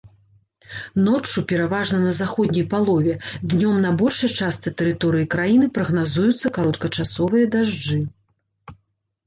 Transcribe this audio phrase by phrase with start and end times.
[1.07, 3.13] Ноччу пераважна на заходняй палове,
[3.53, 8.03] днём на большай частцы тэрыторыі краіны прагназуюцца кароткачасовыя дажджы.